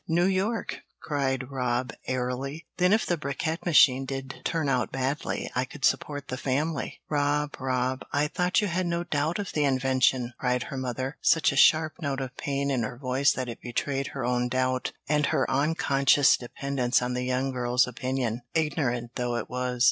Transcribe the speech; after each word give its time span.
New 0.07 0.25
York," 0.25 0.79
cried 0.99 1.51
Rob, 1.51 1.93
airily. 2.07 2.65
"Then 2.77 2.91
if 2.91 3.05
the 3.05 3.17
bricquette 3.19 3.67
machine 3.67 4.03
did 4.05 4.33
turn 4.43 4.67
out 4.67 4.91
badly 4.91 5.51
I 5.53 5.63
could 5.63 5.85
support 5.85 6.27
the 6.29 6.37
family." 6.37 6.99
"Rob, 7.07 7.55
Rob, 7.59 8.03
I 8.11 8.27
thought 8.27 8.61
you 8.61 8.67
had 8.67 8.87
no 8.87 9.03
doubt 9.03 9.37
of 9.37 9.51
the 9.51 9.63
invention!" 9.63 10.33
cried 10.39 10.63
her 10.63 10.77
mother, 10.77 11.17
such 11.21 11.51
a 11.51 11.55
sharp 11.55 12.01
note 12.01 12.19
of 12.19 12.35
pain 12.35 12.71
in 12.71 12.81
her 12.81 12.97
voice 12.97 13.31
that 13.33 13.47
it 13.47 13.61
betrayed 13.61 14.07
her 14.07 14.25
own 14.25 14.47
doubt, 14.49 14.91
and 15.07 15.27
her 15.27 15.47
unconscious 15.47 16.35
dependence 16.35 16.99
on 17.03 17.13
the 17.13 17.21
young 17.21 17.51
girl's 17.51 17.85
opinion, 17.85 18.41
ignorant 18.55 19.11
though 19.13 19.35
it 19.35 19.51
was. 19.51 19.79